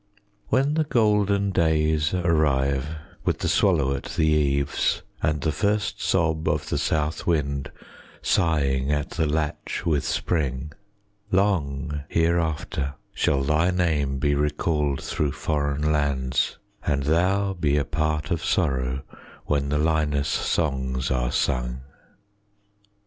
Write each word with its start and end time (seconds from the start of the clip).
When 0.47 0.73
the 0.73 0.83
golden 0.83 1.51
days 1.51 2.11
arrive, 2.15 2.95
With 3.23 3.37
the 3.37 3.47
swallow 3.47 3.93
at 3.95 4.05
the 4.05 4.25
eaves, 4.25 5.03
And 5.21 5.41
the 5.41 5.51
first 5.51 6.01
sob 6.01 6.47
of 6.47 6.69
the 6.69 6.79
south 6.79 7.27
wind 7.27 7.71
Sighing 8.23 8.91
at 8.91 9.11
the 9.11 9.27
latch 9.27 9.83
with 9.85 10.03
spring, 10.03 10.71
40 11.29 11.37
Long 11.37 12.03
hereafter 12.09 12.95
shall 13.13 13.43
thy 13.43 13.69
name 13.69 14.17
Be 14.17 14.33
recalled 14.33 15.03
through 15.03 15.33
foreign 15.33 15.91
lands, 15.91 16.57
And 16.83 17.03
thou 17.03 17.53
be 17.53 17.77
a 17.77 17.85
part 17.85 18.31
of 18.31 18.43
sorrow 18.43 19.03
When 19.45 19.69
the 19.69 19.77
Linus 19.77 20.29
songs 20.29 21.11
are 21.11 21.31
sung. 21.31 21.81